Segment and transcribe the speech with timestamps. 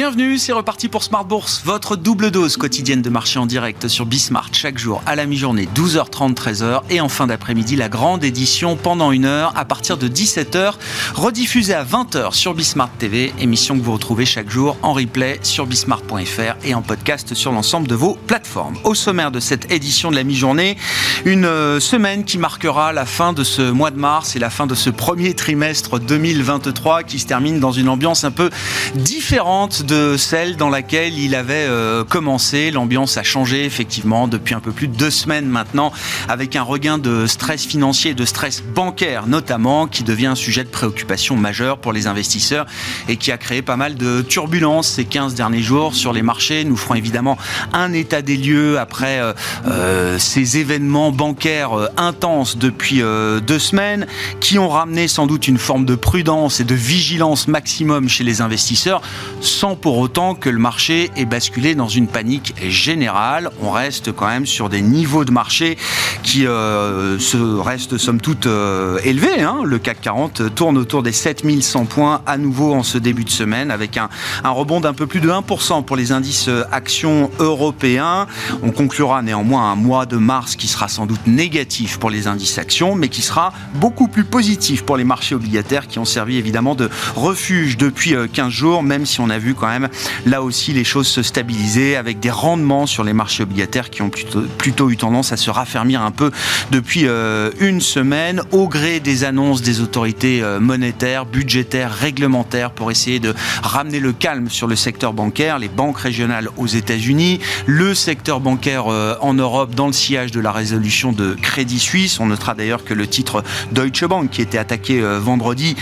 [0.00, 4.06] Bienvenue, c'est reparti pour Smart Bourse, votre double dose quotidienne de marché en direct sur
[4.06, 8.76] Bismart chaque jour à la mi-journée 12h30 13h et en fin d'après-midi la grande édition
[8.76, 10.72] pendant une heure à partir de 17h
[11.14, 15.66] rediffusée à 20h sur Bismart TV, émission que vous retrouvez chaque jour en replay sur
[15.66, 18.78] bismart.fr et en podcast sur l'ensemble de vos plateformes.
[18.84, 20.78] Au sommaire de cette édition de la mi-journée,
[21.26, 24.66] une euh, semaine qui marquera la fin de ce mois de mars et la fin
[24.66, 28.48] de ce premier trimestre 2023 qui se termine dans une ambiance un peu
[28.94, 32.70] différente de celle dans laquelle il avait euh, commencé.
[32.70, 35.92] L'ambiance a changé effectivement depuis un peu plus de deux semaines maintenant,
[36.28, 40.68] avec un regain de stress financier, de stress bancaire notamment, qui devient un sujet de
[40.68, 42.66] préoccupation majeur pour les investisseurs
[43.08, 46.62] et qui a créé pas mal de turbulences ces 15 derniers jours sur les marchés.
[46.64, 47.36] Nous ferons évidemment
[47.72, 49.32] un état des lieux après euh,
[49.66, 54.06] euh, ces événements bancaires intenses depuis deux semaines,
[54.38, 58.40] qui ont ramené sans doute une forme de prudence et de vigilance maximum chez les
[58.40, 59.02] investisseurs,
[59.40, 63.50] sans pour autant que le marché ait basculé dans une panique générale.
[63.62, 65.76] On reste quand même sur des niveaux de marché
[66.22, 69.42] qui euh, se restent somme toute euh, élevés.
[69.42, 69.60] Hein.
[69.64, 73.70] Le CAC 40 tourne autour des 7100 points à nouveau en ce début de semaine
[73.70, 74.08] avec un,
[74.44, 78.26] un rebond d'un peu plus de 1% pour les indices euh, actions européens.
[78.62, 82.58] On conclura néanmoins un mois de mars qui sera sans doute négatif pour les indices
[82.58, 86.74] actions, mais qui sera beaucoup plus positif pour les marchés obligataires qui ont servi évidemment
[86.74, 89.88] de refuge depuis 15 jours, même si on a vu quand même
[90.26, 94.10] là aussi les choses se stabiliser avec des rendements sur les marchés obligataires qui ont
[94.10, 96.30] plutôt, eu tendance à se raffermir un peu
[96.70, 102.90] depuis euh, une semaine au gré des annonces des autorités euh, monétaires, budgétaires, réglementaires pour
[102.90, 107.94] essayer de ramener le calme sur le secteur bancaire, les banques régionales aux États-Unis, le
[107.94, 112.18] secteur bancaire euh, en Europe dans le sillage de la résolution de Crédit Suisse.
[112.20, 115.76] On notera d'ailleurs que le titre Deutsche Bank qui était attaqué vendredi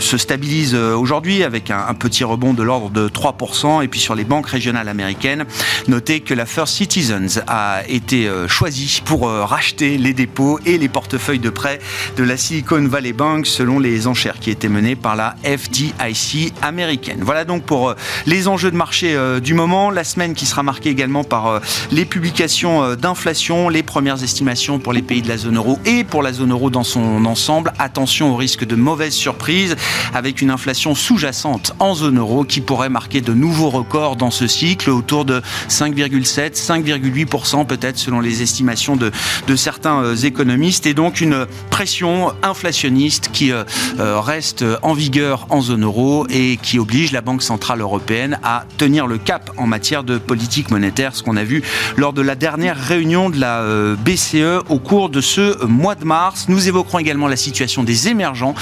[0.00, 3.82] se stabilise aujourd'hui avec un petit rebond de l'ordre de 3%.
[3.82, 5.44] Et puis sur les banques régionales américaines,
[5.88, 10.78] notez que la First Citizens a été euh, choisie pour euh, racheter les dépôts et
[10.78, 11.80] les portefeuilles de prêts
[12.16, 17.18] de la Silicon Valley Bank selon les enchères qui étaient menées par la FDIC américaine.
[17.22, 17.94] Voilà donc pour euh,
[18.26, 19.90] les enjeux de marché du moment.
[19.90, 21.60] La semaine qui sera marquée également par
[21.90, 26.22] les publications d'inflation, les premières estimations pour les pays de la zone euro et pour
[26.22, 27.72] la zone euro dans son ensemble.
[27.78, 29.76] Attention au risque de mauvaises surprises
[30.14, 34.46] avec une inflation sous-jacente en zone euro qui pourrait marquer de nouveaux records dans ce
[34.46, 35.40] cycle, autour de
[35.70, 39.10] 5,7, 5,8% peut-être selon les estimations de,
[39.56, 43.64] certains euh, économistes, et donc une pression inflationniste qui euh,
[44.00, 48.66] euh, reste en vigueur en zone euro et qui oblige la Banque Centrale Européenne à
[48.76, 51.62] tenir le cap en matière de politique monétaire, ce qu'on a vu
[51.96, 53.64] lors de la dernière réunion de la
[54.04, 56.46] BCE au cours de ce mois de mars.
[56.48, 58.54] Nous évoquerons également la situation des émergents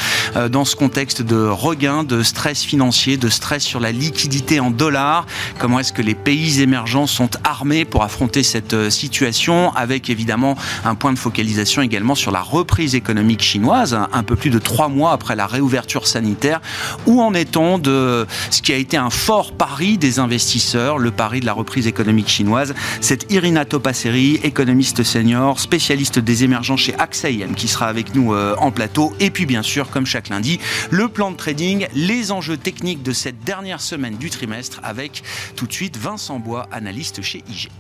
[0.51, 5.27] dans ce contexte de regain, de stress financier, de stress sur la liquidité en dollars.
[5.59, 10.57] Comment est-ce que les pays émergents sont armés pour affronter cette euh, situation avec évidemment
[10.85, 14.89] un point de focalisation également sur la reprise économique chinoise, un peu plus de trois
[14.89, 16.61] mois après la réouverture sanitaire.
[17.07, 21.41] Où en est-on de ce qui a été un fort pari des investisseurs, le pari
[21.41, 22.75] de la reprise économique chinoise?
[23.01, 27.27] C'est Irina Topasseri, économiste senior, spécialiste des émergents chez AXA
[27.57, 29.13] qui sera avec nous euh, en plateau.
[29.21, 33.13] Et puis bien sûr, comme chaque lundi, le plan de trading, les enjeux techniques de
[33.13, 35.23] cette dernière semaine du trimestre avec
[35.55, 37.71] tout de suite Vincent Bois, analyste chez IG.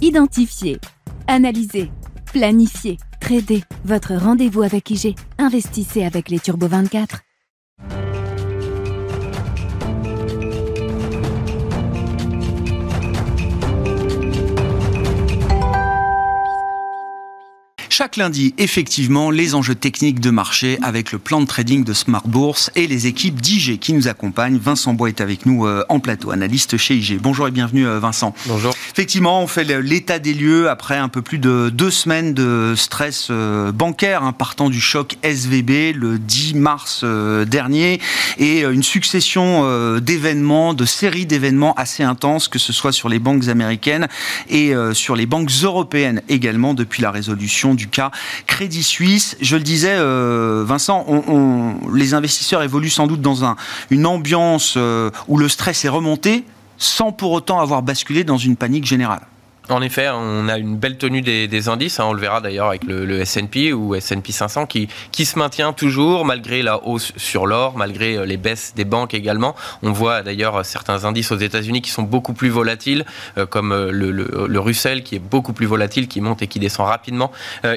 [0.00, 0.78] Identifier,
[1.26, 1.90] analyser,
[2.32, 3.62] planifier, trader.
[3.84, 5.14] Votre rendez-vous avec IG.
[5.38, 7.20] Investissez avec les Turbo 24.
[18.00, 22.26] Chaque lundi, effectivement, les enjeux techniques de marché avec le plan de trading de Smart
[22.26, 24.56] Bourse et les équipes d'IG qui nous accompagnent.
[24.56, 27.20] Vincent Bois est avec nous euh, en plateau, analyste chez IG.
[27.20, 28.34] Bonjour et bienvenue euh, Vincent.
[28.46, 28.74] Bonjour.
[28.90, 33.28] Effectivement, on fait l'état des lieux après un peu plus de deux semaines de stress
[33.30, 37.04] euh, bancaire hein, partant du choc SVB le 10 mars
[37.46, 38.00] dernier
[38.38, 43.48] et une succession d'événements, de séries d'événements assez intenses, que ce soit sur les banques
[43.48, 44.08] américaines
[44.48, 48.10] et sur les banques européennes également depuis la résolution du cas
[48.46, 49.36] Crédit Suisse.
[49.40, 51.06] Je le disais, euh, Vincent,
[51.92, 53.56] les investisseurs évoluent sans doute dans
[53.90, 56.44] une ambiance euh, où le stress est remonté
[56.78, 59.26] sans pour autant avoir basculé dans une panique générale.
[59.70, 62.00] En effet, on a une belle tenue des, indices.
[62.00, 62.06] Hein.
[62.08, 64.88] on le verra d'ailleurs avec le, S&P ou S&P 500 qui,
[65.24, 69.54] se maintient toujours malgré la hausse sur l'or, malgré euh, les baisses des banques également.
[69.82, 73.04] On voit d'ailleurs certains indices aux États-Unis qui sont beaucoup plus volatiles,
[73.38, 76.86] euh, comme euh, le, Russell qui est beaucoup plus volatile, qui monte et qui descend
[76.86, 77.30] rapidement.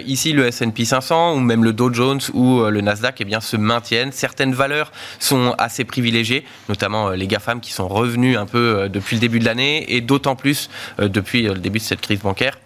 [0.06, 3.56] ici, le S&P 500 ou même le Dow Jones ou le Nasdaq, eh bien, se
[3.56, 4.12] maintiennent.
[4.12, 9.22] Certaines valeurs sont assez privilégiées, notamment les GAFAM qui sont revenus un peu depuis le
[9.22, 12.58] début de l'année et d'autant plus depuis le début cette crise bancaire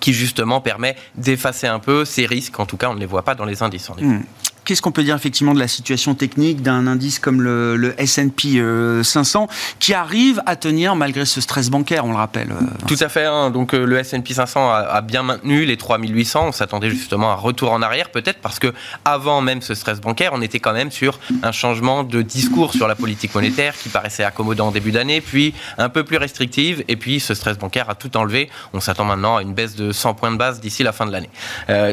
[0.00, 2.58] qui justement permet d'effacer un peu ces risques.
[2.60, 3.90] En tout cas, on ne les voit pas dans les indices.
[4.68, 8.62] Qu'est-ce qu'on peut dire effectivement de la situation technique d'un indice comme le, S&P
[9.02, 12.98] 500 euh, qui arrive à tenir malgré ce stress bancaire, on le rappelle euh, Tout
[13.00, 13.24] à fait.
[13.24, 13.48] Hein.
[13.50, 16.48] Donc euh, le S&P 500 a, bien maintenu les 3800.
[16.48, 18.74] On s'attendait justement à un retour en arrière, peut-être parce que
[19.06, 22.88] avant même ce stress bancaire, on était quand même sur un changement de discours sur
[22.88, 26.96] la politique monétaire qui paraissait accommodant en début d'année, puis un peu plus restrictive, et
[26.96, 28.50] puis ce stress bancaire a tout enlevé.
[28.74, 31.12] On s'attend maintenant à une baisse de 100 points de base d'ici la fin de
[31.12, 31.30] l'année.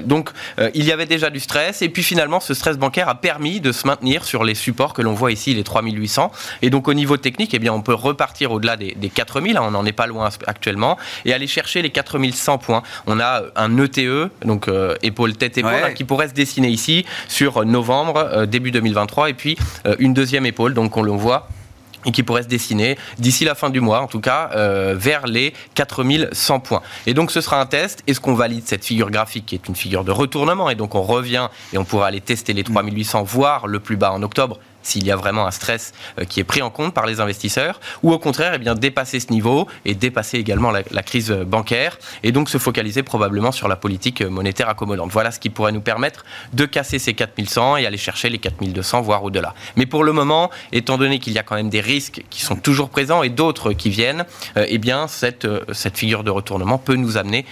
[0.01, 0.31] donc
[0.73, 3.61] il y avait déjà du stress, et puis finalement ce stress stress bancaire a permis
[3.61, 6.31] de se maintenir sur les supports que l'on voit ici, les 3800.
[6.63, 9.69] Et donc au niveau technique, eh bien, on peut repartir au-delà des, 4000, hein, on
[9.69, 12.81] n'en est pas loin actuellement, et aller chercher les 4100 points.
[13.05, 16.69] On a un ETE, e, donc euh, épaule tête épaule, hein, qui pourrait se dessiner
[16.69, 21.11] ici sur novembre, euh, début 2023, et puis euh, une deuxième épaule, donc on le
[21.11, 21.47] voit
[22.05, 25.27] et qui pourrait se dessiner d'ici la fin du mois, en tout cas, euh, vers
[25.27, 26.81] les 4100 points.
[27.05, 28.03] Et donc, ce sera un test.
[28.07, 30.69] Est-ce qu'on valide cette figure graphique qui est une figure de retournement?
[30.69, 34.11] Et donc, on revient et on pourra aller tester les 3800, voire le plus bas
[34.11, 37.05] en octobre s'il y a vraiment un stress euh, qui est pris en compte par
[37.05, 41.97] les investisseurs, ou au contraire, eh dépasser ce niveau et dépasser également la, crise bancaire,
[42.23, 45.11] et donc se focaliser probablement sur la politique monétaire accommodante.
[45.11, 49.01] Voilà ce qui pourrait nous permettre de casser ces 4100 et aller chercher les 4200,
[49.01, 49.53] voire au-delà.
[49.75, 52.55] Mais pour le moment, étant donné qu'il y a quand même des risques qui sont
[52.55, 54.25] toujours présents et d'autres qui viennent,
[54.57, 55.61] euh, eh cette, euh,
[55.93, 57.45] figure de retournement peut nous amener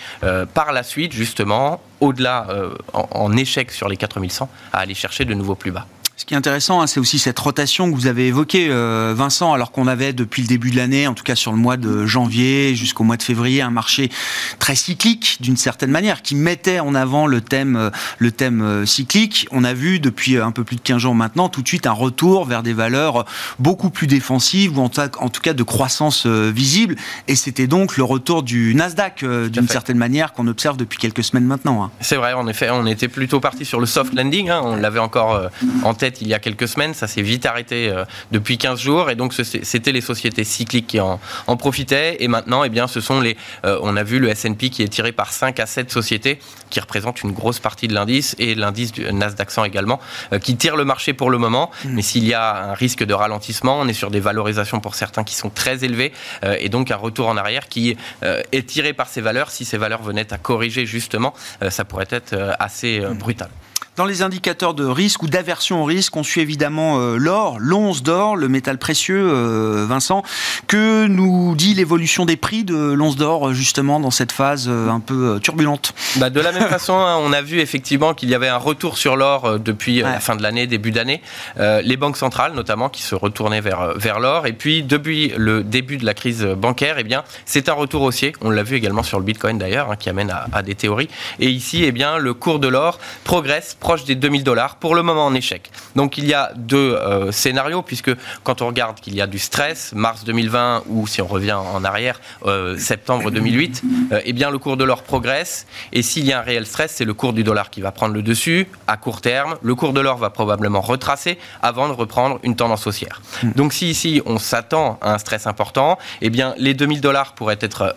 [0.53, 2.47] par la suite, justement, au-delà,
[2.93, 5.87] en, en échec sur les 4100, à aller chercher de nouveaux plus bas.
[6.15, 9.51] Ce qui est intéressant, hein, c'est aussi cette rotation que vous avez évoquée, euh, Vincent,
[9.51, 12.05] alors qu'on avait depuis le début de l'année, en tout cas sur le mois de
[12.05, 14.11] janvier jusqu'au mois de février, un marché
[14.59, 17.89] très cyclique d'une certaine manière, qui mettait en avant le thème, euh,
[18.19, 19.47] le thème euh, cyclique.
[19.49, 21.93] On a vu depuis un peu plus de 15 jours maintenant, tout de suite un
[21.93, 23.25] retour vers des valeurs
[23.57, 26.95] beaucoup plus défensives ou en, tout cas de croissance visible.
[27.27, 31.45] Et c'était donc le retour du Nasdaq d'une certaine manière qu'on observe depuis quelques semaines
[31.45, 31.83] maintenant.
[31.83, 31.91] Hein.
[32.01, 34.49] C'est vrai, en effet, on était plutôt parti sur le soft landing.
[34.49, 34.61] Hein.
[34.63, 35.49] on l'avait encore
[35.83, 36.93] en tête il y a quelques semaines.
[36.93, 39.09] Ça s'est vite arrêté euh, depuis 15 jours.
[39.09, 41.19] Et donc, c'était les sociétés cycliques qui en,
[41.57, 42.17] profitaient.
[42.23, 43.37] Et maintenant, eh bien, ce sont les.
[43.65, 46.39] Euh, on a vu le SP qui est tiré par 5 à 7 sociétés
[46.69, 49.99] qui représentent une grosse partie de l'indice et l'indice du Nasdaq 100 également,
[50.31, 51.69] euh, qui tire le marché pour le moment.
[51.85, 51.89] Mmh.
[51.93, 55.23] Mais s'il y a un risque de ralentissement, on est sur des valorisations pour certains
[55.23, 56.11] qui sont très élevées
[56.59, 59.51] et donc un retour en arrière qui est tiré par ces valeurs.
[59.51, 61.33] Si ces valeurs venaient à corriger justement,
[61.69, 63.13] ça pourrait être assez mmh.
[63.17, 63.49] brutal.
[63.95, 68.01] Dans les indicateurs de risque ou d'aversion au risque, on suit évidemment euh, l'or, l'once
[68.01, 70.23] d'or, le métal précieux, euh, Vincent.
[70.65, 74.99] Que nous dit l'évolution des prix de l'once d'or, justement, dans cette phase euh, un
[74.99, 75.93] peu turbulente?
[76.15, 78.97] Bah, De la même façon, hein, on a vu effectivement qu'il y avait un retour
[78.97, 81.21] sur l'or depuis la fin de l'année, début d'année.
[81.57, 84.47] les banques centrales, notamment, qui se retournaient vers, vers l'or.
[84.47, 88.33] Et puis, depuis le début de la crise bancaire, eh bien, c'est un retour haussier.
[88.41, 91.09] On l'a vu également sur le Bitcoin, d'ailleurs, hein, qui amène à, à, des théories.
[91.39, 95.03] Et ici, eh bien, le cours de l'or progresse proche des 2000 dollars, pour le
[95.03, 95.69] moment en échec.
[95.97, 98.11] Donc il y a deux euh, scénarios, puisque
[98.43, 101.83] quand on regarde qu'il y a du stress, mars 2020, ou si on revient en
[101.83, 103.83] arrière, euh, septembre 2008,
[104.13, 106.93] euh, eh bien le cours de l'or progresse, et s'il y a un réel stress,
[106.95, 109.91] c'est le cours du dollar qui va prendre le dessus, à court terme, le cours
[109.91, 113.21] de l'or va probablement retracer avant de reprendre une tendance haussière.
[113.55, 117.59] Donc si ici on s'attend à un stress important, eh bien les 2000 dollars pourraient
[117.59, 117.93] être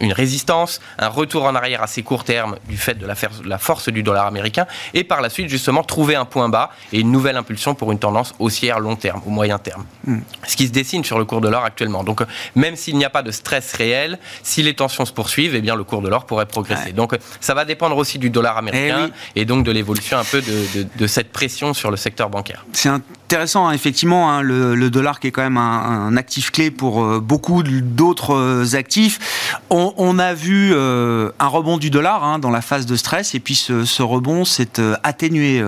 [0.00, 4.02] une résistance, un retour en arrière assez court terme du fait de la force du
[4.02, 7.74] dollar américain, et par la suite justement trouver un point bas et une nouvelle impulsion
[7.74, 9.84] pour une tendance haussière long terme ou moyen terme.
[10.06, 10.20] Hmm.
[10.46, 12.02] Ce qui se dessine sur le cours de l'or actuellement.
[12.02, 12.22] Donc
[12.54, 15.76] même s'il n'y a pas de stress réel, si les tensions se poursuivent, eh bien
[15.76, 16.92] le cours de l'or pourrait progresser.
[16.92, 20.40] Donc ça va dépendre aussi du dollar américain eh et donc de l'évolution un peu
[20.40, 22.64] de, cette pression sur le secteur bancaire.
[22.72, 22.88] C'est
[23.32, 27.18] intéressant, hein, effectivement, hein, le, dollar qui est quand même un, actif clé pour euh,
[27.18, 29.58] beaucoup d'autres euh, actifs.
[29.70, 33.40] On, a vu euh, un rebond du dollar hein, dans la phase de stress et
[33.40, 35.62] puis ce, ce rebond s'est atténué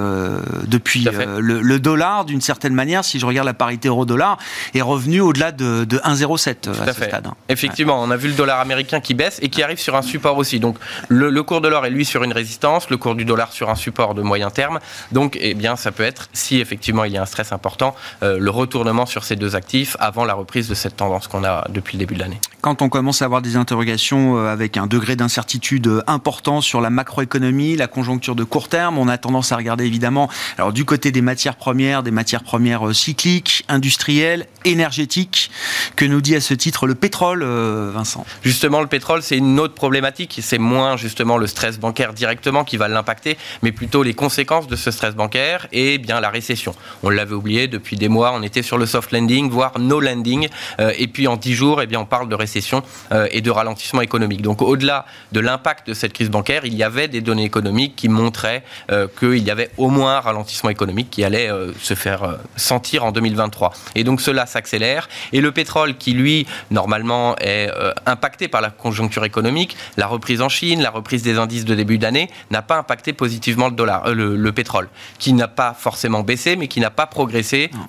[0.66, 1.06] depuis
[1.38, 4.36] le, dollar, d'une certaine manière, si je regarde la parité euro-dollar,
[4.74, 7.28] est revenu au-delà de, 1,07 à, ce stade.
[7.48, 10.36] Effectivement, on a vu le dollar américain qui baisse et qui arrive sur un support
[10.36, 10.60] aussi.
[10.60, 10.76] Donc
[11.08, 13.74] le, cours de l'or est lui sur une résistance, le cours du dollar sur un
[13.74, 14.80] support de moyen terme.
[15.12, 18.50] Donc eh bien, ça peut être, si effectivement il y a un stress important, le
[18.50, 22.00] retournement sur ces deux actifs avant la reprise de cette tendance qu'on a depuis le
[22.00, 22.40] début de l'année.
[22.60, 27.76] Quand on commence à avoir des interrogations avec un degré d'incertitude important sur la macroéconomie,
[27.76, 31.22] la conjoncture de court terme, on a tendance à regarder évidemment, alors du côté des
[31.22, 35.50] matières premières, des matières premières cycliques, industrielles, énergétiques,
[35.96, 38.24] que nous dit à ce titre le pétrole, Vincent?
[38.42, 40.40] Justement, le pétrole, c'est une autre problématique.
[40.42, 44.76] C'est moins justement le stress bancaire directement qui va l'impacter, mais plutôt les conséquences de
[44.76, 46.74] ce stress bancaire et bien la récession.
[47.02, 50.48] On l'avait oublié depuis des mois, on était sur le soft landing, voire no landing,
[50.80, 52.82] euh, et puis en dix jours, eh bien, on parle de récession
[53.12, 54.40] euh, et de ralentissement économique.
[54.40, 58.08] Donc au-delà de l'impact de cette crise bancaire, il y avait des données économiques qui
[58.08, 61.50] montraient euh, qu'il y avait au moins un ralentissement économique qui allait
[61.82, 63.74] se faire sentir en 2023.
[63.94, 65.10] Et donc cela s'accélère.
[65.34, 67.68] Et le pétrole, qui lui, normalement, est
[68.06, 71.98] impacté par la conjoncture économique, la reprise en Chine, la reprise des indices de début
[71.98, 76.68] d'année n'a pas impacté positivement le dollar, le, pétrole, qui n'a pas forcément baissé, mais
[76.68, 77.33] qui n'a pas progressé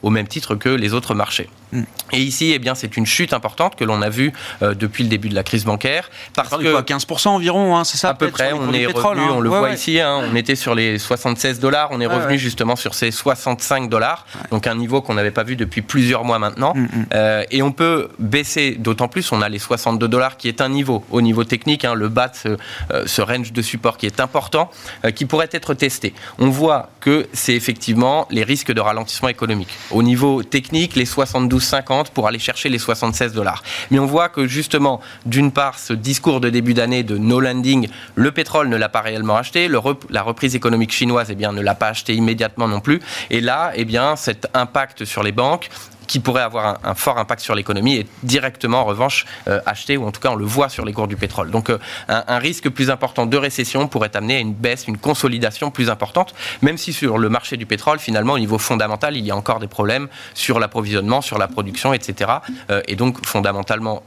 [0.01, 1.49] au même titre que les autres marchés.
[1.71, 1.83] Mm.
[2.13, 5.09] Et ici, eh bien, c'est une chute importante que l'on a vue euh, depuis le
[5.09, 6.09] début de la crise bancaire.
[6.33, 9.33] Parce que 15% environ, hein, c'est ça À peu près, on est revenu, hein.
[9.35, 12.75] on le voit ici, hein, on était sur les 76 dollars, on est revenu justement
[12.75, 16.73] sur ces 65 dollars, donc un niveau qu'on n'avait pas vu depuis plusieurs mois maintenant.
[16.75, 17.05] Mm, mm.
[17.13, 20.69] Euh, et on peut baisser, d'autant plus, on a les 62 dollars qui est un
[20.69, 22.57] niveau, au niveau technique, le bas de
[22.91, 24.69] euh, ce, range de support qui est important,
[25.15, 26.13] qui pourrait être testé.
[26.37, 29.69] On voit que c'est effectivement les risques de ralentissement économique.
[29.91, 33.63] Au niveau technique, les 72 50 pour aller chercher les 76 dollars.
[33.91, 37.87] Mais on voit que justement, d'une part, ce discours de début d'année de no landing,
[38.15, 39.69] le pétrole ne l'a pas réellement acheté,
[40.09, 42.99] la reprise économique chinoise eh bien, ne l'a pas acheté immédiatement non plus.
[43.29, 45.69] Et là, eh bien, cet impact sur les banques
[46.07, 50.05] qui pourrait avoir un, fort impact sur l'économie et directement en revanche euh, acheter ou
[50.05, 51.51] en tout cas on le voit sur les cours du pétrole.
[51.51, 55.71] Donc euh, un, risque plus important de récession pourrait amener à une baisse, une consolidation
[55.71, 59.31] plus importante, même si sur le marché du pétrole finalement au niveau fondamental il y
[59.31, 62.31] a encore des problèmes sur l'approvisionnement, sur la production, etc.
[62.69, 64.03] Euh, et donc fondamentalement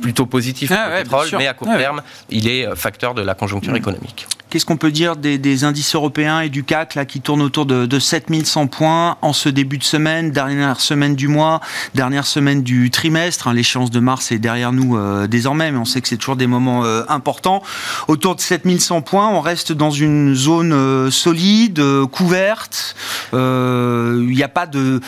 [0.00, 3.72] plutôt positif pour le pétrole, mais à court terme, il est facteur de la conjoncture
[3.72, 3.76] mmh.
[3.76, 4.26] économique.
[4.54, 7.86] Qu'est-ce qu'on peut dire des, indices européens et du CAC là, qui tournent autour de,
[7.86, 11.60] de 7100 points en ce début de semaine, dernière semaine du mois,
[11.96, 15.84] dernière semaine du trimestre hein, L'échéance de mars est derrière nous euh, désormais, mais on
[15.84, 17.64] sait que c'est toujours des moments euh, importants.
[18.06, 21.82] Autour de 7100 points, on reste dans une zone euh, solide,
[22.12, 22.94] couverte.
[23.32, 23.38] Il
[24.28, 25.00] n'y a pas de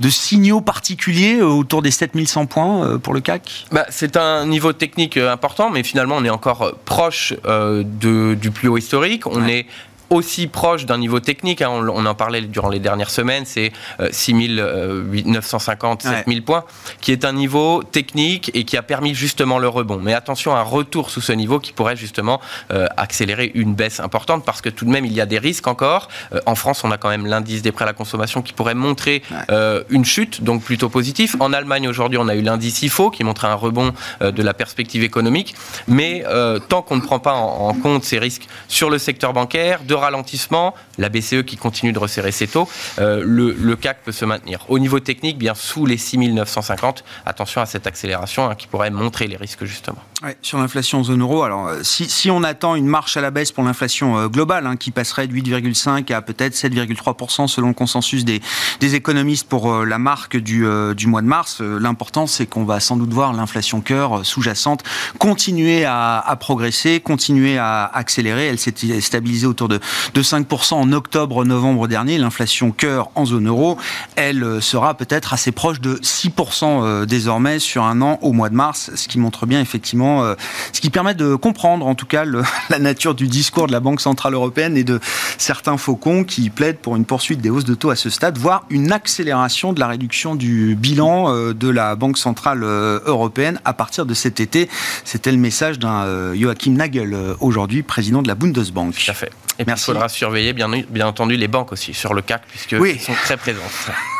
[0.00, 4.46] de signaux particuliers euh, autour des 7100 points euh, pour le CAC bah, C'est un
[4.46, 9.26] niveau technique euh, important, mais finalement on est encore proche de, du plus haut historique.
[9.26, 9.66] On est
[10.10, 11.62] aussi proche d'un niveau technique.
[11.62, 11.70] Hein.
[11.70, 13.72] on, en parlait durant les dernières semaines, c'est
[14.10, 16.64] 6950, 7000 points,
[17.00, 20.00] qui est un niveau technique et qui a permis justement le rebond.
[20.02, 22.40] Mais attention, un retour sous ce niveau qui pourrait justement
[22.72, 25.66] euh, accélérer une baisse importante parce que tout de même, il y a des risques
[25.66, 26.08] encore.
[26.32, 28.74] Euh, en France, on a quand même l'indice des prêts à la consommation qui pourrait
[28.74, 31.36] montrer euh, une chute, donc plutôt positif.
[31.40, 35.02] En Allemagne, aujourd'hui, on a eu l'indice IFO qui montrait un rebond de la perspective
[35.02, 35.54] économique.
[35.86, 36.24] Mais
[36.68, 39.94] tant qu'on ne prend pas en, en compte ces risques sur le secteur bancaire, de
[39.98, 44.64] ralentissement, la BCE qui continue de resserrer ses taux, euh, le, CAC peut se maintenir.
[44.68, 49.26] Au niveau technique, bien sous les 6950, attention à cette accélération hein, qui pourrait montrer
[49.26, 50.02] les risques justement.
[50.42, 53.62] Sur l'inflation zone euro, alors euh, si, on attend une marche à la baisse pour
[53.64, 58.40] l'inflation euh, globale, hein, qui passerait de 8,5 à peut-être 7,3% selon le consensus des,
[58.80, 60.64] économistes pour la marque du,
[61.06, 64.82] mois de mars, l'important c'est qu'on va sans doute voir l'inflation cœur sous-jacente
[65.18, 68.46] continuer à, à progresser, continuer à accélérer.
[68.46, 69.78] Elle s'est stabilisée autour de
[70.14, 72.18] de 5% en octobre-novembre dernier.
[72.18, 73.78] L'inflation cœur en zone euro,
[74.16, 78.48] elle euh, sera peut-être assez proche de 6% euh, désormais sur un an au mois
[78.48, 80.34] de mars, ce qui montre bien effectivement, euh,
[80.72, 82.24] ce qui permet de comprendre en tout cas
[82.70, 85.00] la nature du discours de la Banque Centrale Européenne et de
[85.38, 88.64] certains faucons qui plaident pour une poursuite des hausses de taux à ce stade, voire
[88.70, 94.14] une accélération de la réduction du bilan de la Banque Centrale Européenne à partir de
[94.14, 94.68] cet été.
[95.04, 98.94] C'était le message d'un Joachim Nagel aujourd'hui, président de la Bundesbank.
[98.94, 99.32] Tout à fait.
[99.58, 103.14] Et il faudra surveiller, bien, bien entendu, les banques aussi sur le CAC, puisqu'elles sont
[103.24, 103.62] très présentes.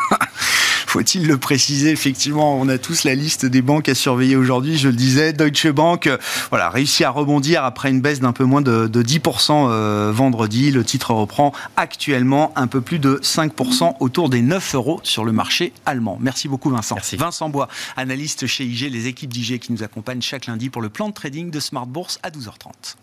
[0.89, 4.79] faut-il le préciser Effectivement, on a tous la liste des banques à surveiller aujourd'hui.
[4.79, 6.17] Je le disais, Deutsche Bank, euh,
[6.51, 10.71] voilà, réussi à rebondir après une baisse d'un peu moins de, 10% euh, vendredi.
[10.71, 15.33] Le titre reprend actuellement un peu plus de 5% autour des 9 euros sur le
[15.33, 16.19] marché allemand.
[16.21, 16.95] Merci beaucoup, Vincent.
[16.95, 17.17] Merci.
[17.17, 20.89] Vincent Bois, analyste chez IG, les équipes d'IG qui nous accompagnent chaque lundi pour le
[20.89, 22.97] plan de trading de Smart Bourse à 12h30.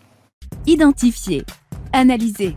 [0.66, 1.44] Identifier
[1.92, 2.56] Analysez,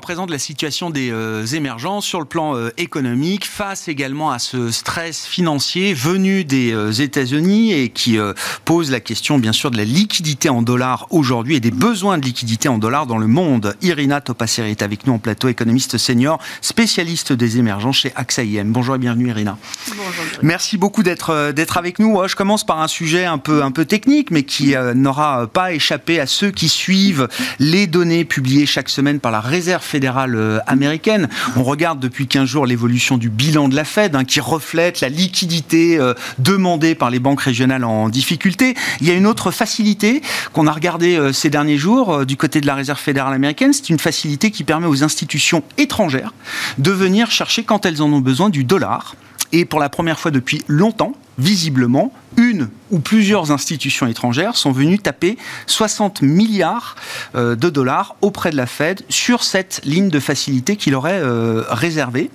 [0.00, 4.30] À présent de la situation des euh, émergents sur le plan euh, économique, face également
[4.30, 8.16] à ce stress financier venu des euh, États-Unis et qui
[8.64, 12.24] pose la question bien sûr de la liquidité en dollars aujourd'hui et des besoins de
[12.24, 13.76] liquidité en dollars dans le monde.
[13.82, 18.72] Irina Topasseri est avec nous en plateau, économiste senior, spécialiste des émergents chez AXA IM.
[18.72, 19.58] Bonjour et bienvenue Irina.
[19.88, 20.24] Bonjour.
[20.40, 22.26] Merci beaucoup d'être d'être avec nous.
[22.26, 26.20] Je commence par un sujet un peu un peu technique mais qui n'aura pas échappé
[26.20, 27.28] à ceux qui suivent
[27.58, 31.28] les données publiées chaque semaine par la réserve fédérale euh, américaine.
[31.56, 35.08] On regarde depuis 15 jours l'évolution du bilan de la Fed hein, qui reflète la
[35.08, 38.74] liquidité euh, demandée par les banques régionales en difficulté.
[39.00, 42.60] Il y a une autre facilité qu'on a regardée euh, ces derniers jours du côté
[42.60, 43.72] de la réserve fédérale américaine.
[43.72, 46.32] C'est une facilité qui permet aux institutions étrangères
[46.78, 49.16] de venir chercher quand elles en ont besoin du dollar.
[49.52, 54.98] Et pour la première fois depuis longtemps, visiblement, une ou plusieurs institutions étrangères sont venues
[54.98, 56.96] taper 60 milliards
[57.34, 61.62] euh, de dollars auprès de la Fed sur cette ligne de facilité qu'il aurait euh,
[61.68, 62.30] réservée.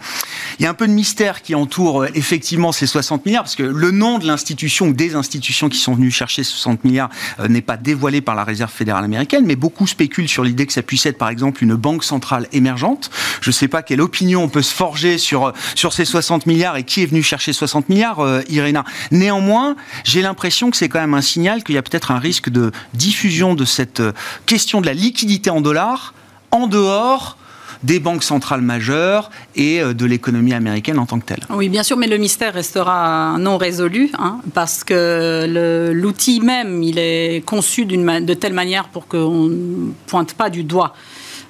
[0.60, 3.56] Il y a un peu de mystère qui entoure euh, effectivement ces 60 milliards, parce
[3.56, 7.10] que le nom de l'institution ou des institutions qui sont venues chercher 60 milliards
[7.50, 10.82] n'est pas dévoilé par la Réserve fédérale américaine, mais beaucoup spéculent sur l'idée que ça
[10.82, 13.10] puisse être par exemple une banque centrale émergente.
[13.42, 16.78] Je ne sais pas quelle opinion on peut se forger sur, sur ces 60 milliards
[16.78, 18.86] et qui est venu chercher 60 milliards, Irina.
[19.12, 22.50] Néanmoins, j'ai l'impression que c'est quand même un signal qu'il y a peut-être un risque
[22.50, 24.12] de diffusion de cette euh,
[24.46, 26.14] question de la liquidité en dollars
[26.52, 27.38] en dehors
[27.84, 31.42] des banques centrales majeures et euh, de l'économie américaine en tant que telle.
[31.50, 36.98] Oui, bien sûr, mais le mystère restera non résolu, hein, parce que l'outil même, il
[36.98, 40.94] est conçu de telle manière pour qu'on ne pointe pas du doigt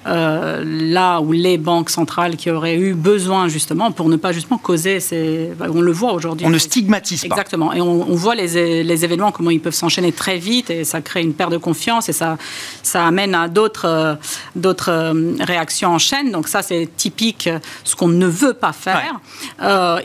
[0.06, 4.58] euh, là où les banques centrales qui auraient eu besoin justement pour ne pas justement
[4.58, 5.50] causer ces...
[5.60, 6.46] On le voit aujourd'hui.
[6.46, 7.26] On ne stigmatise pas.
[7.26, 7.72] Exactement.
[7.72, 11.22] Et on, voit les, les, événements, comment ils peuvent s'enchaîner très vite et ça crée
[11.22, 12.38] une perte de confiance et ça,
[12.82, 14.14] ça amène à d'autres euh,
[14.54, 16.30] d'autres euh, réactions en chaîne.
[16.30, 17.48] Donc ça, c'est typique
[17.82, 19.20] ce qu'on ne veut pas faire.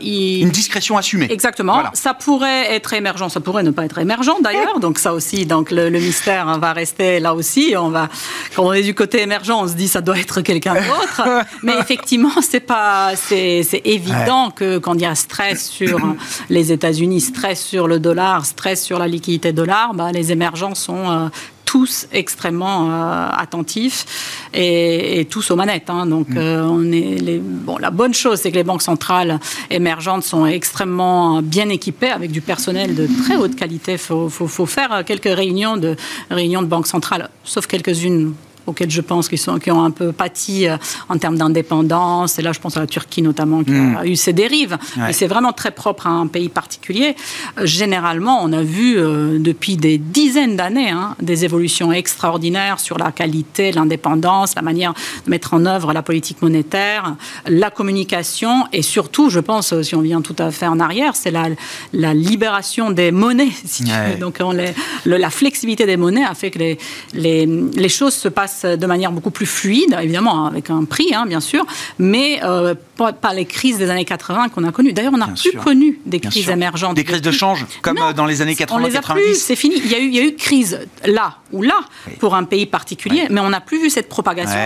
[0.01, 1.27] une discrétion assumée.
[1.29, 1.83] Exactement.
[1.93, 4.79] Ça pourrait être émergent, ça pourrait ne pas être émergent d'ailleurs.
[4.79, 7.75] Donc ça aussi, donc le, le mystère va rester là aussi.
[7.77, 8.09] On va,
[8.55, 11.21] quand on est du côté émergent, on se dit ça doit être quelqu'un d'autre.
[11.63, 15.99] Mais effectivement, c'est pas, c'est, évident que quand il y a stress sur
[16.49, 21.09] les États-Unis, stress sur le dollar, stress sur la liquidité dollar, bah, les émergents sont
[21.09, 21.27] euh,
[21.65, 25.89] tous extrêmement euh, attentifs et, tous aux manettes.
[25.89, 26.05] Hein.
[26.05, 26.37] Donc, mm.
[26.37, 27.39] euh, on est les...
[27.39, 32.31] bon, la bonne chose, c'est que les banques centrales émergentes sont extrêmement bien équipées avec
[32.31, 33.93] du personnel de très haute qualité.
[33.93, 35.97] Il faut, faut, faut, faire quelques réunions de,
[36.29, 38.33] réunions de banques centrales, sauf quelques-unes
[38.71, 40.77] auxquels je pense qu'ils sont, qui ont un peu pâti euh,
[41.09, 42.39] en termes d'indépendance.
[42.39, 44.05] Et là, je pense à la Turquie notamment, qui a hmm.
[44.05, 44.77] eu ses dérives.
[45.09, 47.15] Et c'est vraiment très propre à un pays particulier.
[47.57, 52.97] Euh, généralement, on a vu euh, depuis des dizaines d'années hein, des évolutions extraordinaires sur
[52.97, 54.93] la qualité, l'indépendance, la manière
[55.25, 57.15] de mettre en œuvre la politique monétaire,
[57.47, 61.31] la communication et surtout, je pense, si on vient tout à fait en arrière, c'est
[61.31, 61.47] la,
[61.93, 63.51] la libération des monnaies.
[64.19, 64.73] Donc, on les,
[65.05, 66.77] la flexibilité des monnaies a fait que les,
[67.13, 71.25] les, les choses se passent de manière beaucoup plus fluide, évidemment avec un prix, hein,
[71.25, 71.65] bien sûr,
[71.99, 74.93] mais euh, pas, les crises des années 80 qu'on a connues.
[74.93, 76.95] D'ailleurs, on n'a plus connu des crises émergentes.
[76.95, 79.55] Des crises de change, comme euh, dans les années 80-90 On les a plus, c'est
[79.55, 79.75] fini.
[79.77, 81.79] Il y, a eu, il y a eu crise là ou là
[82.19, 84.57] pour un pays particulier, mais on n'a plus vu cette propagation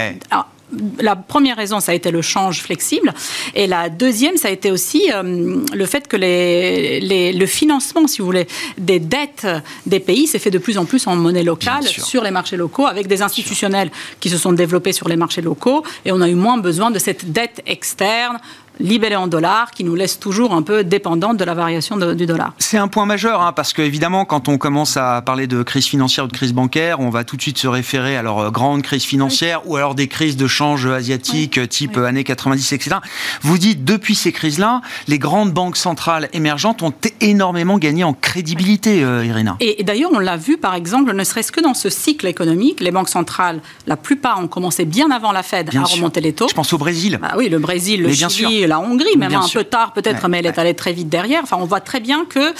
[0.99, 3.13] la première raison, ça a été le change flexible.
[3.54, 8.19] Et la deuxième, ça a été aussi euh, le fait que les, le financement, si
[8.19, 8.47] vous voulez,
[8.78, 9.47] des dettes
[9.86, 12.88] des pays s'est fait de plus en plus en monnaie locale sur les marchés locaux,
[12.88, 15.84] avec des institutionnels qui se sont développés sur les marchés locaux.
[16.04, 18.39] Et on a eu moins besoin de cette dette externe
[18.80, 22.54] libellé en dollars qui nous laisse toujours un peu dépendante de la variation du dollar.
[22.60, 26.26] C'est un point majeur, hein, parce qu'évidemment, quand on commence à parler de crise financière
[26.26, 28.82] ou de crise bancaire, on va tout de suite se référer à leur euh, grande
[28.82, 32.98] crise financière ou alors des crises de change asiatiques type années 90, etc.
[33.42, 39.04] Vous dites, depuis ces crises-là, les grandes banques centrales émergentes ont énormément gagné en crédibilité,
[39.04, 39.58] euh, Irina.
[39.60, 42.92] Et, d'ailleurs, on l'a vu, par exemple, ne serait-ce que dans ce cycle économique, les
[42.92, 46.48] banques centrales, la plupart ont commencé bien avant la Fed à remonter les taux.
[46.50, 47.20] Je pense au Brésil.
[47.24, 50.47] Ah oui, le Brésil, le Chili, la Hongrie, même un peu tard peut-être, mais elle
[50.47, 51.41] est allée très vite derrière.
[51.43, 52.54] Enfin, on voit très bien que...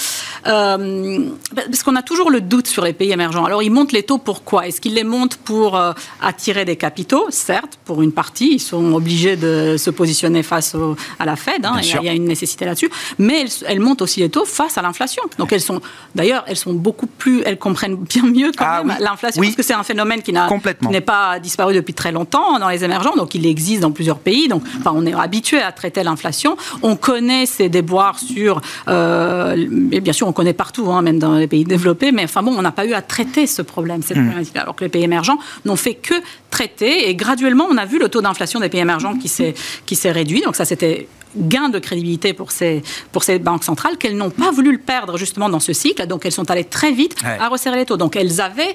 [0.46, 3.44] Euh, parce qu'on a toujours le doute sur les pays émergents.
[3.44, 4.66] Alors, ils montent les taux pourquoi?
[4.66, 7.26] Est-ce qu'ils les montent pour euh, attirer des capitaux?
[7.30, 10.76] Certes, pour une partie, ils sont obligés de se positionner face
[11.18, 11.64] à la Fed.
[11.64, 12.90] Hein, il, y a, une nécessité là-dessus.
[13.18, 15.22] Mais elles, montent aussi les taux face à l'inflation.
[15.38, 15.80] Donc, elles sont...
[16.14, 17.42] D'ailleurs, elles sont beaucoup plus...
[17.44, 21.00] Elles comprennent bien mieux quand ah même l'inflation, parce que c'est un phénomène qui n'est
[21.00, 23.16] pas disparu depuis très longtemps dans les émergents.
[23.16, 24.48] Donc, il existe dans plusieurs pays.
[24.48, 26.56] Donc, enfin, on est habitué à traiter l'inflation.
[26.82, 29.56] On connaît ces déboires sur, euh,
[29.92, 32.54] et bien sûr, on connaît partout, hein, même dans les pays développés, mais enfin bon,
[32.56, 34.30] on n'a pas eu à traiter ce problème, cette Hmm.
[34.54, 36.14] alors que les pays émergents n'ont fait que
[36.50, 37.08] traiter.
[37.08, 39.54] Et graduellement, on a vu le taux d'inflation des pays émergents qui s'est
[39.84, 40.40] qui s'est réduit.
[40.42, 41.06] Donc ça, c'était
[41.36, 42.82] gain de crédibilité pour ces,
[43.12, 46.06] pour ces banques centrales qu'elles n'ont pas voulu le perdre justement dans ce cycle.
[46.06, 47.36] Donc elles sont allées très vite Ouais.
[47.38, 47.98] à resserrer les taux.
[47.98, 48.74] Donc elles avaient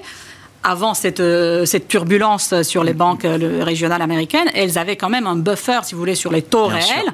[0.64, 5.08] avant cette, euh, cette turbulence sur les banques euh, le- régionales américaines, elles avaient quand
[5.08, 6.94] même un buffer, si vous voulez, sur les taux Bien sûr.
[6.96, 7.12] réels,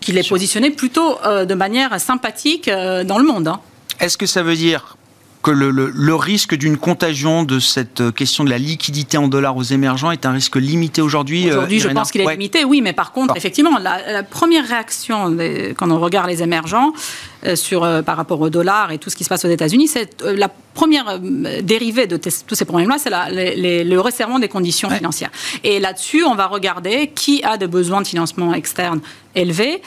[0.00, 3.48] qui les positionnait plutôt euh, de manière sympathique euh, dans le monde.
[3.48, 3.60] hein.
[4.00, 4.96] Est-ce que ça veut dire
[5.44, 9.28] que le, le- le risque d'une contagion de cette euh, question de la liquidité en
[9.28, 12.32] dollars aux émergents est un risque limité aujourd'hui euh, Aujourd'hui, je pense qu'il est Ouais.
[12.32, 16.42] limité, oui, mais par contre, effectivement, la, la première réaction des- quand on regarde les
[16.42, 16.92] émergents
[17.46, 19.86] euh, sur, euh, par rapport au dollar et tout ce qui se passe aux États-Unis,
[19.86, 21.20] c'est la première
[21.62, 24.96] dérivée de tous ces problèmes-là, c'est le resserrement des conditions Ouais.
[24.96, 25.30] financières.
[25.62, 29.00] Et là-dessus, on va regarder qui a des besoins de financement externe
[29.36, 29.82] élevés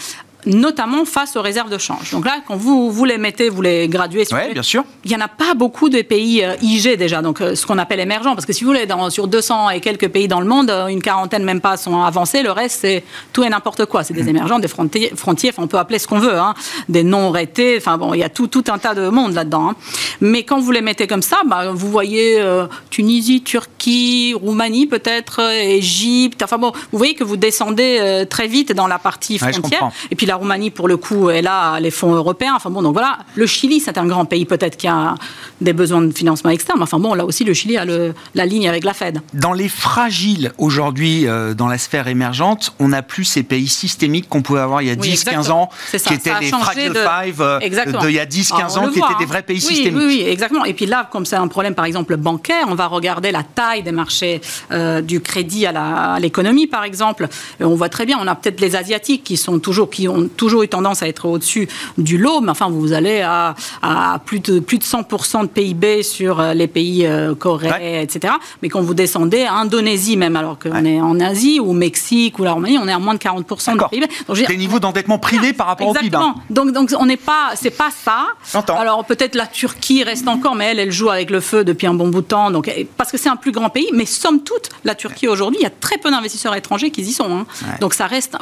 [0.47, 2.11] notamment face aux réserves de change.
[2.11, 4.83] Donc là, quand vous, vous les mettez, vous les graduez, si Ouais, voulez, bien sûr.
[5.05, 7.77] il n'y en a pas beaucoup de pays euh, IG déjà, donc euh, ce qu'on
[7.77, 8.33] appelle émergents.
[8.35, 10.87] Parce que si vous voulez, dans, sur 200 et quelques pays dans le monde, euh,
[10.87, 12.41] une quarantaine même pas sont avancés.
[12.43, 14.03] Le reste, c'est tout et n'importe quoi.
[14.03, 16.53] C'est des émergents, des frontiers, frontiers enfin, on peut appeler ce qu'on veut, hein,
[16.89, 17.75] des non-rétés.
[17.77, 19.69] Enfin bon, il y a tout, tout un tas de monde là-dedans.
[19.71, 19.75] hein.
[20.21, 25.41] Mais quand vous les mettez comme ça, bah, vous voyez euh, Tunisie, Turquie, Roumanie peut-être,
[25.41, 26.41] Égypte.
[26.43, 29.79] Enfin bon, vous voyez que vous descendez euh, très vite dans la partie Ouais, frontière.
[29.79, 29.93] comprends.
[30.11, 32.53] Et puis la Roumanie, pour le coup, est là, les fonds européens.
[32.55, 33.19] Enfin bon, donc voilà.
[33.35, 35.15] Le Chili, c'est un grand pays peut-être qui a
[35.61, 36.81] des besoins de financement externe.
[36.81, 39.19] Enfin bon, là aussi, le Chili a le- la ligne avec la Fed.
[39.33, 44.29] Dans les fragiles aujourd'hui euh, dans la sphère émergente, on n'a plus ces pays systémiques
[44.29, 45.61] qu'on pouvait avoir il y a Oui, 10-15 exactement.
[45.63, 48.53] ans, ça, qui étaient a les fragile de- five euh, de il y a 10-15
[48.55, 49.97] Alors, on ans, qui voit, étaient des vrais pays oui, systémiques.
[49.97, 50.65] Oui, oui, exactement.
[50.65, 53.83] Et puis là, comme c'est un problème, par exemple, bancaire, on va regarder la taille
[53.83, 57.27] des marchés euh, du crédit à l'économie, par exemple.
[57.59, 60.16] Et on voit très bien, on a peut-être les Asiatiques qui, sont toujours, qui ont
[60.25, 64.39] toujours eu tendance à être au-dessus du lot, mais enfin, vous allez à, à plus,
[64.39, 68.03] de, plus de 100% de PIB sur euh, les pays euh, coréens, Ouais.
[68.03, 68.33] etc.
[68.61, 70.93] Mais quand vous descendez à Indonésie, même, alors qu'on Ouais.
[70.95, 73.75] est en Asie, ou au Mexique, ou la Roumanie, on est à moins de 40%
[73.75, 73.83] de.
[73.89, 74.07] PIB.
[74.27, 76.15] Donc, dire, Des niveaux d'endettement privé par rapport au PIB.
[76.15, 76.35] hein.
[76.35, 76.43] Exactement.
[76.49, 78.27] Donc, donc on n'est pas, c'est pas ça.
[78.51, 78.77] J'entends.
[78.77, 81.93] Alors peut-être la Turquie reste encore, mais elle, elle joue avec le feu depuis un
[81.93, 82.51] bon bout de temps.
[82.51, 85.59] Donc et- parce que c'est un plus grand pays, mais somme toute, la Turquie aujourd'hui,
[85.61, 87.25] il y a très peu d'investisseurs étrangers qui y sont.
[87.31, 87.45] hein.
[87.63, 87.79] Ouais.
[87.79, 88.35] Donc ça reste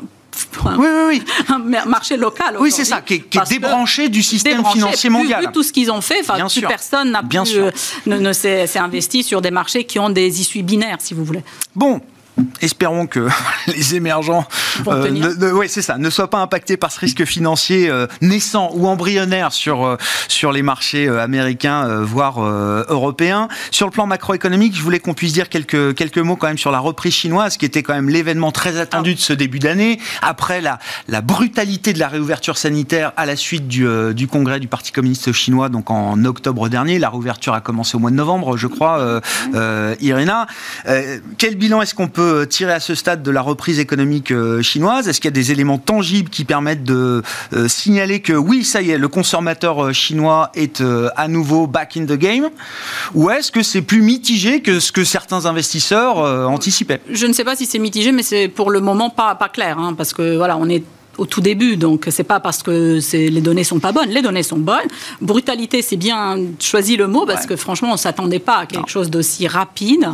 [0.65, 1.24] un, Oui, oui, oui.
[1.50, 2.58] un mar- marché local.
[2.60, 5.41] Oui, c'est ça, qui est, qui débranché du système débranché, financier mondial.
[5.41, 6.67] Vu tout ce qu'ils ont fait, enfin, Bien plus sûr.
[6.67, 7.65] personne n'a Bien plus, sûr.
[7.65, 7.71] euh,
[8.06, 11.43] ne, ne s'est investi sur des marchés qui ont des issues binaires, si vous voulez.
[11.76, 12.02] Bon.
[12.62, 13.28] Espérons que
[13.67, 14.45] les émergents,
[14.88, 18.08] euh, ne, ne- ouais, c'est ça, ne soient pas impactés par ce risque financier euh,
[18.21, 23.48] naissant ou embryonnaire sur euh, sur les marchés américains, voire européens.
[23.71, 26.71] Sur le plan macroéconomique, je voulais qu'on puisse dire quelques quelques mots quand même sur
[26.71, 30.00] la reprise chinoise, qui était quand même l'événement très attendu de ce début d'année.
[30.21, 34.67] Après la la brutalité de la réouverture sanitaire à la suite du du congrès du
[34.67, 38.58] Parti communiste chinois, donc en octobre dernier, la réouverture a commencé au mois de novembre,
[38.58, 39.21] je crois.
[40.02, 40.48] Irina,
[41.38, 45.08] quel bilan est-ce qu'on peut tirer à ce stade de la reprise économique euh, chinoise.
[45.08, 47.22] Est-ce qu'il y a des éléments tangibles qui permettent de
[47.54, 50.84] euh, signaler que oui, ça y est, le consommateur euh, chinois est
[51.16, 52.50] à nouveau back in the game?
[53.14, 57.02] Ou est-ce que c'est plus mitigé que ce que certains investisseurs anticipaient?
[57.10, 59.78] Je ne sais pas si c'est mitigé, mais c'est pour le moment pas, pas clair,
[59.80, 60.84] hein, parce que voilà, on est
[61.17, 64.10] au tout début, donc c'est pas parce que les données sont pas bonnes.
[64.10, 64.88] Les données sont bonnes.
[65.21, 67.47] Brutalité, c'est bien choisi le mot parce Ouais.
[67.47, 70.10] que franchement, on s'attendait pas à quelque chose d'aussi rapide.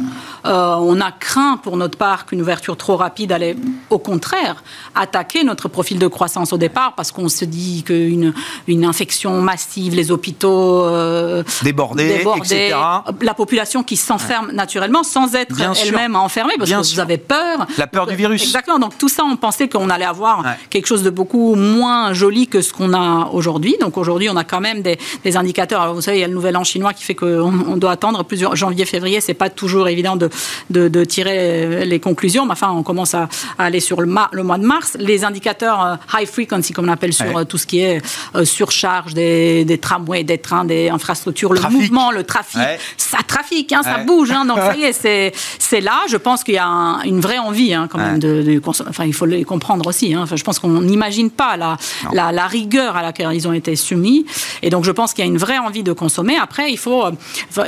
[0.45, 3.55] Euh, on a craint pour notre part qu'une ouverture trop rapide allait,
[3.89, 4.63] au contraire,
[4.95, 8.33] attaquer notre profil de croissance au départ parce qu'on se dit qu'une
[8.67, 12.75] une infection massive, les hôpitaux euh, Débordés, etc.
[13.21, 16.95] la population qui s'enferme naturellement sans être elle-même enfermée parce Bien que sûr.
[16.95, 17.65] vous avez peur.
[17.77, 18.41] La peur du virus.
[18.43, 18.79] Exactement.
[18.79, 20.51] Donc tout ça, on pensait qu'on allait avoir Ouais.
[20.69, 23.77] quelque chose de beaucoup moins joli que ce qu'on a aujourd'hui.
[23.79, 25.81] Donc aujourd'hui, on a quand même des, des indicateurs.
[25.81, 27.91] Alors vous savez, il y a le nouvel an chinois qui fait qu'on on doit
[27.91, 29.21] attendre plusieurs janvier, février.
[29.21, 30.29] C'est pas toujours évident de,
[30.69, 32.45] de, de tirer les conclusions.
[32.45, 34.97] Mais enfin, on commence à, à aller sur le, mois de mars.
[34.99, 37.37] Les indicateurs euh, high frequency, comme on appelle sur Ouais.
[37.41, 38.01] euh, tout ce qui est
[38.35, 41.77] euh, surcharge des, des tramways, des trains, des infrastructures, le Trafic.
[41.79, 42.79] mouvement, le trafic, Ouais.
[42.97, 44.31] ça trafique, hein, ça bouge.
[44.31, 44.45] hein.
[44.47, 45.99] donc ça y est, c'est là.
[46.09, 49.05] Je pense qu'il y a un- une vraie envie hein, quand même de, de Enfin,
[49.05, 50.13] il faut le comprendre aussi.
[50.13, 50.21] hein.
[50.23, 51.77] Enfin, je pense qu'on n'imagine pas la,
[52.13, 54.25] la, la rigueur à laquelle ils ont été soumis.
[54.61, 56.37] Et donc, je pense qu'il y a une vraie envie de consommer.
[56.37, 57.05] Après, il faut.
[57.05, 57.11] euh,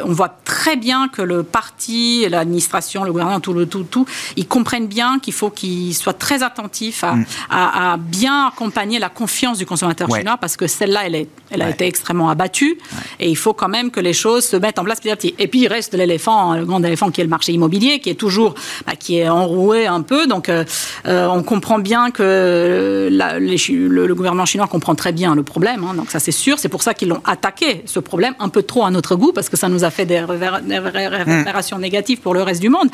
[0.06, 4.06] On voit très bien que le parti, l'administration, le gouvernement, tout, le, tout, tout,
[4.38, 7.16] ils comprennent bien qu'il faut qu'ils soient très attentifs à,
[7.50, 10.12] à- à bien accompagner la confiance du consommateur Mm.
[10.12, 10.20] Ouais.
[10.20, 12.78] chinois parce que celle-là, elle, est, elle a été extrêmement abattue.
[13.20, 15.36] Et il faut quand même que les choses se mettent en place petit à petit.
[15.40, 18.10] Et puis, il reste l'éléphant, hein, le grand éléphant qui est le marché immobilier, qui
[18.10, 20.28] est toujours, bah, qui est enroué un peu.
[20.28, 20.64] Donc, euh,
[21.06, 26.10] euh, on comprend bien que le, gouvernement chinois comprend très bien le problème, hein, donc
[26.12, 26.60] ça c'est sûr.
[26.60, 29.50] C'est pour ça qu'ils l'ont attaqué, ce problème, un peu trop à notre goût, parce
[29.50, 32.90] que ça nous a fait des, révélations négatives pour le reste du monde.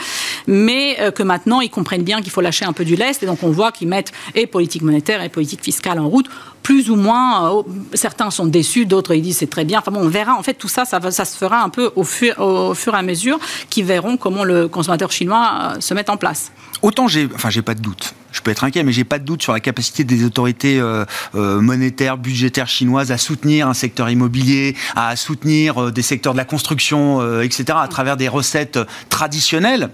[0.48, 3.24] Mais euh, que maintenant, ils comprennent bien qu'il faut lâcher un peu du lest.
[3.24, 6.28] Et donc on voit qu'ils mettent et politique monétaire et politique fiscale en route
[6.64, 9.80] plus ou moins, euh, certains sont déçus, d'autres ils disent c'est très bien.
[9.80, 10.36] Enfin bon, on verra.
[10.36, 13.86] En fait, tout ça, ça, se fera un peu au fur, et à mesure qu'ils
[13.86, 16.52] verront comment le consommateur chinois se met en place.
[16.82, 18.14] Autant j'ai, enfin j'ai pas de doute.
[18.32, 21.04] Je peux être inquiet, mais j'ai pas de doute sur la capacité des autorités euh,
[21.36, 26.38] euh, monétaires, budgétaires chinoises à soutenir un secteur immobilier, à soutenir euh, des secteurs de
[26.38, 29.90] la construction, etc., à travers des recettes traditionnelles.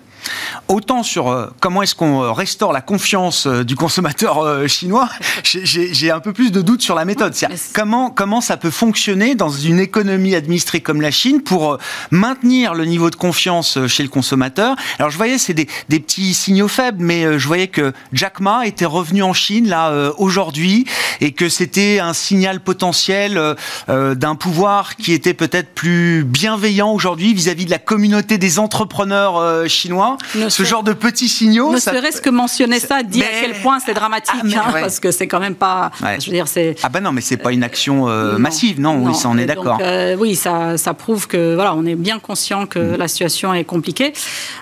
[0.68, 5.10] Autant sur euh, comment est-ce qu'on euh, restaure la confiance euh, du consommateur chinois,
[5.44, 7.34] j'ai un peu plus de doutes sur la méthode.
[7.74, 11.78] Comment, comment ça peut fonctionner dans une économie administrée comme la Chine pour
[12.12, 14.76] maintenir le niveau de confiance chez le consommateur?
[14.98, 18.66] Alors je voyais, c'est des, des, petits signaux faibles, mais je voyais que Jack Ma
[18.66, 20.86] était revenu en Chine là aujourd'hui
[21.22, 23.56] et que c'était un signal potentiel
[23.88, 30.15] d'un pouvoir qui était peut-être plus bienveillant aujourd'hui vis-à-vis de la communauté des entrepreneurs chinois
[30.50, 31.72] ce genre de petits signaux.
[31.72, 35.12] Ne serait-ce que mentionner ça, dit à quel point c'est dramatique, ah, hein, parce que
[35.12, 35.92] c'est quand même pas.
[36.20, 36.76] Je veux dire, c'est.
[36.84, 39.46] Ah ben non, mais c'est pas une action euh, massive, non, Oui, ça on est
[39.46, 39.80] d'accord.
[39.82, 42.96] Euh, oui, ça, ça, prouve que voilà, on est bien conscient que mm.
[42.98, 44.14] la situation est compliquée.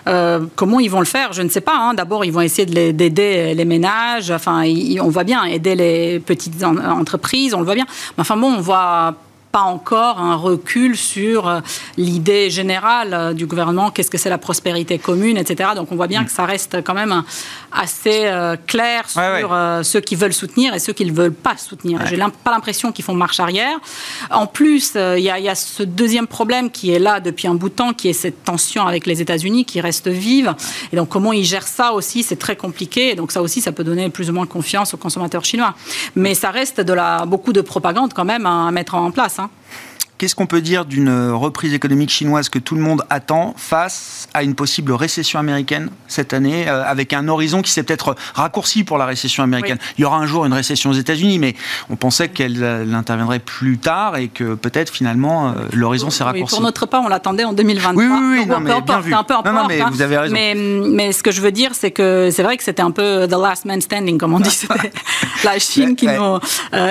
[0.07, 1.77] Euh, comment ils vont le faire Je ne sais pas.
[1.77, 1.93] Hein.
[1.93, 4.31] D'abord, ils vont essayer d'aider les ménages.
[4.31, 4.63] Enfin,
[5.01, 7.85] on voit bien aider les petites entreprises, on le voit bien.
[8.17, 9.15] Mais enfin bon, on voit
[9.53, 11.59] pas encore un recul sur euh,
[11.95, 15.69] l'idée générale euh, du gouvernement, qu'est-ce que c'est la prospérité commune, etc.
[15.75, 17.23] Donc on voit bien que ça reste quand même
[17.71, 22.03] assez euh, clair sur ceux qui veulent soutenir et ceux qui ne veulent pas soutenir.
[22.07, 23.77] J'ai pas l'impression qu'ils font marche arrière.
[24.31, 27.75] En plus, il y, a ce deuxième problème qui est là depuis un bout de
[27.75, 30.55] temps, qui est cette tension avec les États-Unis qui reste vive.
[30.91, 33.11] Et donc comment ils gèrent ça aussi, c'est très compliqué.
[33.11, 35.75] Et donc ça aussi, ça peut donner plus ou moins confiance aux consommateurs chinois.
[36.15, 39.37] Mais ça reste de la, beaucoup de propagande quand même à mettre en place.
[39.37, 39.42] Hein.
[39.43, 39.49] 啊。
[40.19, 44.53] Qu'est-ce qu'on peut dire d'une reprise économique chinoise que tout le monde attend face à une
[44.53, 49.05] possible récession américaine cette année, euh, avec un horizon qui s'est peut-être raccourci pour la
[49.07, 49.79] récession américaine?
[49.97, 51.55] Il y aura un jour une récession aux États-Unis, mais
[51.89, 56.55] on pensait qu'elle euh, interviendrait plus tard et que peut-être finalement euh, l'horizon s'est raccourci.
[56.55, 57.95] pour notre part, on l'attendait en 2023.
[57.95, 59.13] Oui, oui, oui non, mais bien vu.
[59.15, 60.33] Un peu en non, non, mais vous avez raison.
[60.33, 63.27] Mais, mais, ce que je veux dire, c'est que c'est vrai que c'était un peu
[63.27, 64.49] the last man standing, comme on dit.
[64.63, 64.93] C'était
[65.43, 66.39] la Chine qui nous.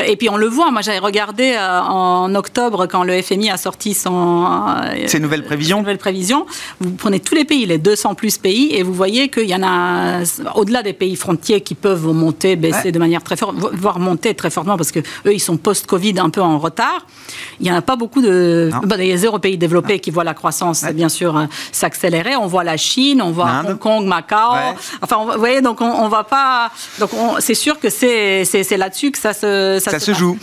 [0.07, 0.71] et puis on le voit.
[0.73, 5.81] Moi, j'avais regardé en octobre quand le FMI a sorti son, euh, Ces nouvelles prévisions.
[5.81, 6.47] nouvelles prévisions.
[6.81, 9.63] Vous prenez tous les pays, les 200 plus pays, et vous voyez qu'il y en
[9.63, 10.21] a,
[10.55, 14.51] au-delà des pays frontiers qui peuvent monter, baisser de manière très forte, voire monter très
[14.51, 17.07] fortement, parce que eux, ils sont post-Covid un peu en retard.
[17.61, 18.71] Il n'y en a pas beaucoup de.
[18.83, 22.37] Bon, il y a zéro pays développés qui voient la croissance, bien sûr, euh, s'accélérer.
[22.37, 24.75] On voit la Chine, on voit Hong Kong, Macao.
[25.01, 26.71] Enfin, vous voyez, donc on, ne va pas.
[26.99, 30.39] Donc c'est sûr que c'est là-dessus que ça se, ça, se, joue.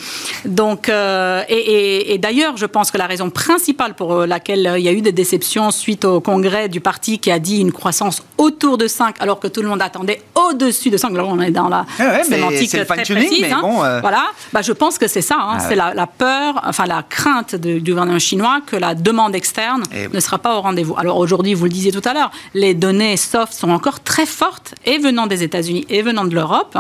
[0.46, 4.78] Donc, euh, et, et d'ailleurs, je pense que la raison principale pour euh, laquelle euh,
[4.78, 7.72] il y a eu des déceptions suite au congrès du parti qui a dit une
[7.72, 11.14] croissance autour de 5 alors que tout le monde attendait au-dessus de 5.
[11.14, 13.46] Alors on est dans la ouais, sémantique très précise.
[13.52, 13.60] Hein.
[13.62, 15.38] Bon, euh, Voilà, bah, je pense que c'est ça.
[15.40, 15.58] Hein.
[15.58, 20.08] Ah c'est la, peur, enfin la crainte du gouvernement chinois que la demande externe eh
[20.14, 20.96] ne sera pas au rendez-vous.
[20.98, 24.76] Alors aujourd'hui, vous le disiez tout à l'heure, les données soft sont encore très fortes
[24.86, 26.78] et venant des États-Unis et venant de l'Europe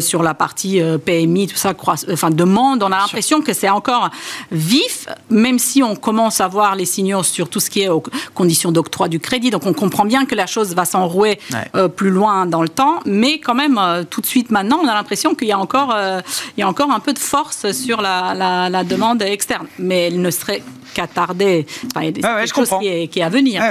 [0.00, 1.72] sur la partie PMI, tout ça,
[2.10, 2.82] enfin demande.
[2.82, 4.10] On a l'impression que c'est encore
[4.50, 4.91] vif,
[5.30, 8.02] même si on commence à voir les signaux sur tout ce qui est aux
[8.34, 9.50] conditions d'octroi du crédit.
[9.50, 11.38] Donc on comprend bien que la chose va s'enrouer
[11.74, 14.88] euh, plus loin dans le temps, mais quand même, euh, tout de suite maintenant, on
[14.88, 16.20] a l'impression qu'il y, a encore, euh,
[16.56, 19.66] il y a encore un peu de force sur la, demande externe.
[19.78, 20.62] Mais elle ne serait
[20.94, 21.66] qu'attardée.
[21.86, 23.62] Enfin, il y a quelque chose qui est, qui est, à venir.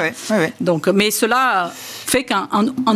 [0.60, 2.48] Donc, mais cela fait qu'un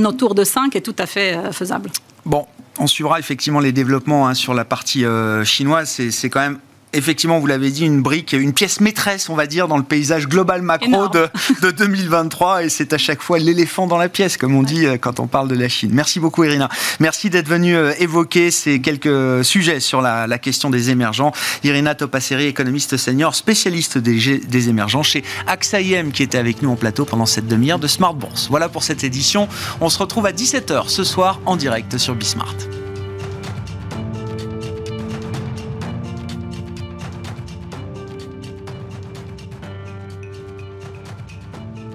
[0.06, 1.92] autour de 5 est tout à fait faisable.
[2.26, 2.46] Bon,
[2.80, 5.04] on suivra effectivement les développements hein, sur la partie
[5.44, 6.02] chinoise.
[6.10, 6.60] C'est quand même
[6.94, 10.28] effectivement, vous l'avez dit, une brique, une pièce maîtresse, on va dire, dans le paysage
[10.28, 12.64] global macro de, 2023.
[12.64, 15.28] Et c'est à chaque fois l'éléphant dans la pièce, comme on dit euh, quand on
[15.28, 15.92] parle de la Chine.
[15.94, 16.70] Merci beaucoup, Irina.
[17.00, 21.32] Merci d'être venue euh, évoquer ces quelques sujets sur la, question des émergents.
[21.64, 26.70] Irina Topasseri, économiste senior, spécialiste des, des émergents chez AXA IM, qui était avec nous
[26.70, 28.48] en plateau pendant cette demi-heure de Smart Bourse.
[28.50, 29.48] Voilà pour cette édition.
[29.82, 32.56] On se retrouve à 17h ce soir en direct sur Bismart.